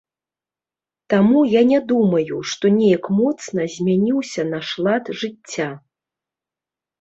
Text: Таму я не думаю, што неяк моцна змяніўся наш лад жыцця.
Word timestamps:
Таму 1.13 1.39
я 1.51 1.61
не 1.71 1.79
думаю, 1.91 2.37
што 2.53 2.71
неяк 2.77 3.05
моцна 3.19 3.67
змяніўся 3.75 4.41
наш 4.55 4.73
лад 4.87 5.03
жыцця. 5.21 5.69